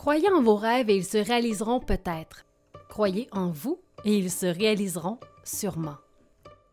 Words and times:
Croyez 0.00 0.32
en 0.32 0.40
vos 0.40 0.56
rêves 0.56 0.88
et 0.88 0.96
ils 0.96 1.04
se 1.04 1.18
réaliseront 1.18 1.78
peut-être. 1.78 2.46
Croyez 2.88 3.28
en 3.32 3.50
vous 3.50 3.78
et 4.06 4.16
ils 4.16 4.30
se 4.30 4.46
réaliseront 4.46 5.18
sûrement. 5.44 5.96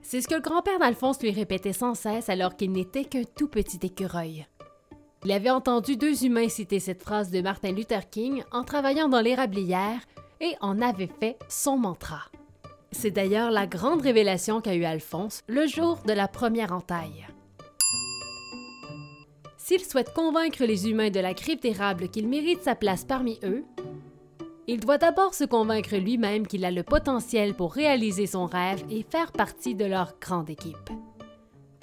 C'est 0.00 0.22
ce 0.22 0.26
que 0.26 0.36
le 0.36 0.40
grand-père 0.40 0.78
d'Alphonse 0.78 1.20
lui 1.20 1.30
répétait 1.30 1.74
sans 1.74 1.94
cesse 1.94 2.30
alors 2.30 2.56
qu'il 2.56 2.72
n'était 2.72 3.04
qu'un 3.04 3.24
tout 3.36 3.46
petit 3.46 3.78
écureuil. 3.82 4.46
Il 5.22 5.32
avait 5.32 5.50
entendu 5.50 5.98
deux 5.98 6.24
humains 6.24 6.48
citer 6.48 6.80
cette 6.80 7.02
phrase 7.02 7.30
de 7.30 7.42
Martin 7.42 7.72
Luther 7.72 8.08
King 8.08 8.42
en 8.52 8.64
travaillant 8.64 9.10
dans 9.10 9.20
l'érablière 9.20 10.00
et 10.40 10.54
en 10.62 10.80
avait 10.80 11.10
fait 11.20 11.38
son 11.50 11.76
mantra. 11.76 12.22
C'est 12.90 13.10
d'ailleurs 13.10 13.50
la 13.50 13.66
grande 13.66 14.00
révélation 14.00 14.62
qu'a 14.62 14.74
eue 14.74 14.86
Alphonse 14.86 15.42
le 15.46 15.66
jour 15.66 15.98
de 16.06 16.14
la 16.14 16.26
première 16.26 16.72
entaille. 16.72 17.26
S'il 19.70 19.84
souhaite 19.84 20.12
convaincre 20.12 20.64
les 20.64 20.88
humains 20.88 21.10
de 21.10 21.20
la 21.20 21.32
crypte 21.32 21.62
d'érable 21.62 22.08
qu'il 22.08 22.26
mérite 22.26 22.60
sa 22.60 22.74
place 22.74 23.04
parmi 23.04 23.38
eux, 23.44 23.62
il 24.66 24.80
doit 24.80 24.98
d'abord 24.98 25.32
se 25.32 25.44
convaincre 25.44 25.94
lui-même 25.94 26.44
qu'il 26.44 26.64
a 26.64 26.72
le 26.72 26.82
potentiel 26.82 27.54
pour 27.54 27.72
réaliser 27.72 28.26
son 28.26 28.46
rêve 28.46 28.82
et 28.90 29.06
faire 29.08 29.30
partie 29.30 29.76
de 29.76 29.84
leur 29.84 30.16
grande 30.20 30.50
équipe. 30.50 30.90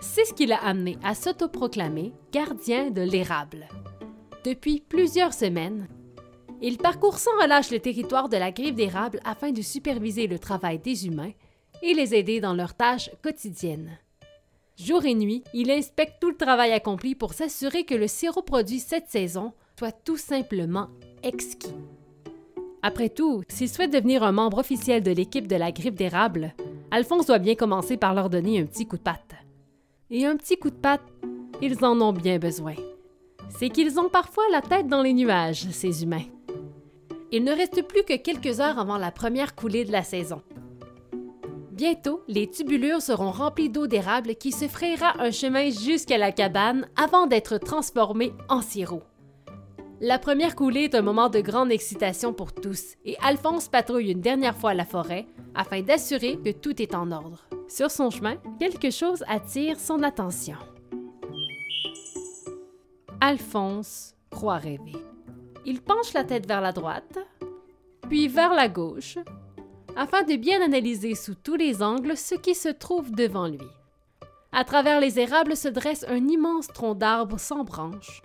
C'est 0.01 0.25
ce 0.25 0.33
qui 0.33 0.47
l'a 0.47 0.57
amené 0.57 0.97
à 1.01 1.15
s'autoproclamer 1.15 2.11
gardien 2.33 2.91
de 2.91 3.03
l'érable. 3.03 3.69
Depuis 4.43 4.81
plusieurs 4.81 5.33
semaines, 5.33 5.87
il 6.61 6.79
parcourt 6.79 7.19
sans 7.19 7.41
relâche 7.41 7.71
le 7.71 7.79
territoire 7.79 8.27
de 8.27 8.35
la 8.35 8.51
griffe 8.51 8.75
d'érable 8.75 9.21
afin 9.23 9.53
de 9.53 9.61
superviser 9.61 10.27
le 10.27 10.39
travail 10.39 10.77
des 10.77 11.07
humains 11.07 11.31
et 11.81 11.93
les 11.93 12.13
aider 12.13 12.41
dans 12.41 12.53
leurs 12.53 12.75
tâches 12.75 13.11
quotidiennes. 13.23 13.97
Jour 14.77 15.05
et 15.05 15.15
nuit, 15.15 15.43
il 15.55 15.71
inspecte 15.71 16.17
tout 16.21 16.29
le 16.29 16.37
travail 16.37 16.71
accompli 16.71 17.15
pour 17.15 17.33
s'assurer 17.33 17.83
que 17.83 17.95
le 17.95 18.07
sirop 18.07 18.43
produit 18.43 18.79
cette 18.79 19.09
saison 19.09 19.53
soit 19.77 19.91
tout 19.91 20.17
simplement 20.17 20.89
exquis. 21.23 21.73
Après 22.83 23.09
tout, 23.09 23.41
s'il 23.49 23.69
souhaite 23.69 23.91
devenir 23.91 24.21
un 24.21 24.31
membre 24.31 24.59
officiel 24.59 25.01
de 25.01 25.09
l'équipe 25.09 25.47
de 25.47 25.55
la 25.55 25.71
griffe 25.71 25.95
d'érable, 25.95 26.53
Alphonse 26.91 27.25
doit 27.25 27.39
bien 27.39 27.55
commencer 27.55 27.97
par 27.97 28.13
leur 28.13 28.29
donner 28.29 28.59
un 28.59 28.65
petit 28.65 28.85
coup 28.85 28.97
de 28.97 29.01
patte. 29.01 29.33
Et 30.11 30.27
un 30.27 30.37
petit 30.37 30.57
coup 30.57 30.69
de 30.69 30.75
patte, 30.75 31.01
ils 31.59 31.83
en 31.83 31.99
ont 31.99 32.13
bien 32.13 32.37
besoin. 32.37 32.75
C'est 33.49 33.69
qu'ils 33.69 33.99
ont 33.99 34.09
parfois 34.09 34.43
la 34.51 34.61
tête 34.61 34.87
dans 34.87 35.01
les 35.01 35.13
nuages, 35.13 35.67
ces 35.71 36.03
humains. 36.03 36.25
Il 37.31 37.43
ne 37.43 37.51
reste 37.51 37.81
plus 37.87 38.03
que 38.03 38.15
quelques 38.15 38.59
heures 38.59 38.77
avant 38.77 38.97
la 38.97 39.11
première 39.11 39.55
coulée 39.55 39.85
de 39.85 39.91
la 39.91 40.03
saison. 40.03 40.43
Bientôt, 41.77 42.23
les 42.27 42.49
tubulures 42.49 43.03
seront 43.03 43.29
remplies 43.29 43.69
d'eau 43.69 43.85
d'érable 43.85 44.33
qui 44.33 44.51
se 44.51 44.67
frayera 44.67 45.13
un 45.21 45.29
chemin 45.29 45.69
jusqu'à 45.69 46.17
la 46.17 46.31
cabane 46.31 46.87
avant 46.95 47.27
d'être 47.27 47.59
transformée 47.59 48.33
en 48.49 48.63
sirop. 48.63 49.03
La 50.01 50.17
première 50.17 50.55
coulée 50.55 50.85
est 50.85 50.95
un 50.95 51.03
moment 51.03 51.29
de 51.29 51.39
grande 51.39 51.71
excitation 51.71 52.33
pour 52.33 52.51
tous 52.51 52.95
et 53.05 53.15
Alphonse 53.21 53.67
patrouille 53.67 54.11
une 54.11 54.21
dernière 54.21 54.57
fois 54.57 54.73
la 54.73 54.85
forêt 54.85 55.27
afin 55.53 55.83
d'assurer 55.83 56.39
que 56.43 56.49
tout 56.49 56.81
est 56.81 56.95
en 56.95 57.11
ordre. 57.11 57.45
Sur 57.67 57.91
son 57.91 58.09
chemin, 58.09 58.37
quelque 58.57 58.89
chose 58.89 59.23
attire 59.27 59.79
son 59.79 60.01
attention. 60.01 60.57
Alphonse 63.21 64.15
croit 64.31 64.57
rêver. 64.57 64.97
Il 65.63 65.83
penche 65.83 66.13
la 66.15 66.23
tête 66.23 66.47
vers 66.47 66.61
la 66.61 66.71
droite, 66.71 67.19
puis 68.09 68.27
vers 68.27 68.55
la 68.55 68.67
gauche, 68.67 69.19
afin 69.97 70.23
de 70.23 70.35
bien 70.35 70.61
analyser 70.61 71.15
sous 71.15 71.35
tous 71.35 71.55
les 71.55 71.81
angles 71.81 72.15
ce 72.15 72.35
qui 72.35 72.53
se 72.53 72.69
trouve 72.69 73.11
devant 73.11 73.47
lui. 73.47 73.67
À 74.51 74.63
travers 74.63 75.01
les 75.01 75.19
érables 75.19 75.57
se 75.57 75.67
dresse 75.67 76.05
un 76.07 76.27
immense 76.27 76.67
tronc 76.67 76.95
d'arbre 76.95 77.39
sans 77.39 77.63
branches. 77.63 78.21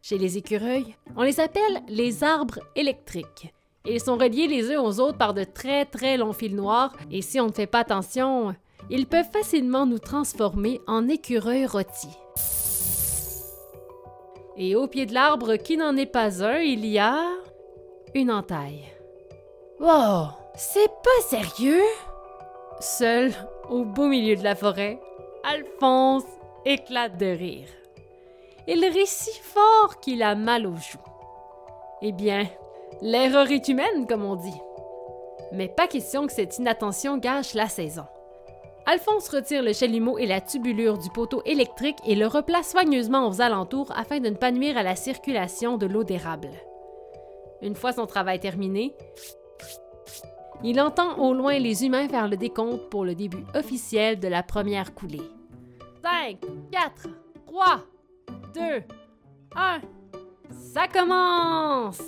Chez 0.00 0.18
les 0.18 0.38
écureuils, 0.38 0.94
on 1.16 1.22
les 1.22 1.40
appelle 1.40 1.82
les 1.88 2.22
arbres 2.22 2.60
électriques. 2.76 3.52
Ils 3.86 4.00
sont 4.00 4.16
reliés 4.16 4.46
les 4.46 4.72
uns 4.72 4.80
aux 4.80 5.00
autres 5.00 5.18
par 5.18 5.34
de 5.34 5.44
très 5.44 5.84
très 5.84 6.16
longs 6.16 6.32
fils 6.32 6.52
noirs 6.52 6.94
et 7.10 7.22
si 7.22 7.40
on 7.40 7.48
ne 7.48 7.52
fait 7.52 7.66
pas 7.66 7.80
attention, 7.80 8.54
ils 8.88 9.06
peuvent 9.06 9.30
facilement 9.32 9.86
nous 9.86 9.98
transformer 9.98 10.80
en 10.86 11.08
écureuils 11.08 11.66
rôtis. 11.66 12.16
Et 14.56 14.76
au 14.76 14.86
pied 14.86 15.06
de 15.06 15.14
l'arbre 15.14 15.56
qui 15.56 15.76
n'en 15.76 15.96
est 15.96 16.06
pas 16.06 16.44
un, 16.44 16.58
il 16.58 16.86
y 16.86 16.98
a 16.98 17.18
une 18.14 18.30
entaille. 18.30 18.84
Wow, 19.80 20.43
c'est 20.54 20.88
pas 20.88 21.28
sérieux? 21.28 21.82
Seul, 22.80 23.32
au 23.70 23.84
beau 23.84 24.06
milieu 24.06 24.36
de 24.36 24.44
la 24.44 24.54
forêt, 24.54 25.00
Alphonse 25.42 26.24
éclate 26.64 27.16
de 27.16 27.26
rire. 27.26 27.68
Il 28.66 28.84
rit 28.84 29.06
si 29.06 29.38
fort 29.40 30.00
qu'il 30.00 30.22
a 30.22 30.34
mal 30.34 30.66
aux 30.66 30.76
joues. 30.76 30.98
Eh 32.02 32.12
bien, 32.12 32.46
l'erreur 33.02 33.50
est 33.50 33.68
humaine, 33.68 34.06
comme 34.08 34.24
on 34.24 34.36
dit. 34.36 34.60
Mais 35.52 35.68
pas 35.68 35.86
question 35.86 36.26
que 36.26 36.32
cette 36.32 36.58
inattention 36.58 37.18
gâche 37.18 37.54
la 37.54 37.68
saison. 37.68 38.04
Alphonse 38.86 39.28
retire 39.28 39.62
le 39.62 39.72
chalumeau 39.72 40.18
et 40.18 40.26
la 40.26 40.40
tubulure 40.40 40.98
du 40.98 41.10
poteau 41.10 41.42
électrique 41.46 41.98
et 42.06 42.14
le 42.14 42.26
replace 42.26 42.70
soigneusement 42.70 43.28
aux 43.28 43.40
alentours 43.40 43.92
afin 43.96 44.20
de 44.20 44.28
ne 44.28 44.36
pas 44.36 44.50
nuire 44.50 44.76
à 44.76 44.82
la 44.82 44.96
circulation 44.96 45.78
de 45.78 45.86
l'eau 45.86 46.04
d'érable. 46.04 46.50
Une 47.62 47.76
fois 47.76 47.92
son 47.92 48.06
travail 48.06 48.40
terminé, 48.40 48.94
il 50.62 50.80
entend 50.80 51.18
au 51.18 51.34
loin 51.34 51.58
les 51.58 51.84
humains 51.84 52.08
faire 52.08 52.28
le 52.28 52.36
décompte 52.36 52.88
pour 52.90 53.04
le 53.04 53.14
début 53.14 53.44
officiel 53.54 54.18
de 54.20 54.28
la 54.28 54.42
première 54.42 54.94
coulée. 54.94 55.30
5, 56.02 56.38
4, 56.70 57.08
3, 57.46 57.84
2, 58.54 58.60
1, 59.56 59.80
ça 60.50 60.88
commence! 60.88 62.02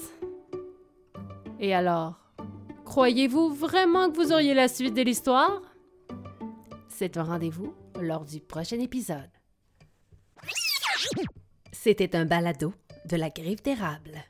Et 1.58 1.74
alors, 1.74 2.20
croyez-vous 2.84 3.54
vraiment 3.54 4.10
que 4.10 4.16
vous 4.16 4.32
auriez 4.32 4.54
la 4.54 4.68
suite 4.68 4.94
de 4.94 5.02
l'histoire? 5.02 5.62
C'est 6.88 7.16
un 7.16 7.24
rendez-vous 7.24 7.74
lors 8.00 8.24
du 8.24 8.40
prochain 8.40 8.78
épisode. 8.78 9.30
C'était 11.72 12.16
un 12.16 12.26
balado 12.26 12.74
de 13.08 13.16
la 13.16 13.30
griffe 13.30 13.62
d'érable. 13.62 14.22